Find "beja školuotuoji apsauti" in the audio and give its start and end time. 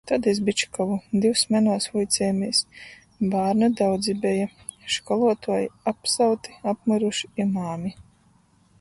4.25-6.61